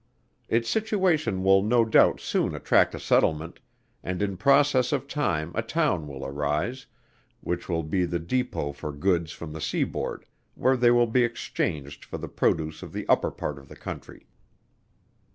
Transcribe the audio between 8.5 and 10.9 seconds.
for goods from the seaboard, where they